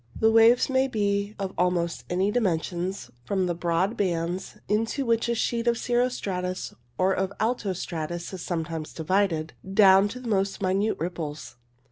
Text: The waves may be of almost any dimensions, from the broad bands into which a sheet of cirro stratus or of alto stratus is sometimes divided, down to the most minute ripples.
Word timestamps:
The 0.19 0.31
waves 0.31 0.67
may 0.67 0.87
be 0.87 1.35
of 1.37 1.53
almost 1.59 2.05
any 2.09 2.31
dimensions, 2.31 3.11
from 3.23 3.45
the 3.45 3.53
broad 3.53 3.95
bands 3.95 4.57
into 4.67 5.05
which 5.05 5.29
a 5.29 5.35
sheet 5.35 5.67
of 5.67 5.77
cirro 5.77 6.09
stratus 6.09 6.73
or 6.97 7.13
of 7.13 7.31
alto 7.39 7.73
stratus 7.73 8.33
is 8.33 8.41
sometimes 8.41 8.93
divided, 8.93 9.53
down 9.75 10.07
to 10.07 10.19
the 10.19 10.27
most 10.27 10.59
minute 10.59 10.97
ripples. 10.97 11.55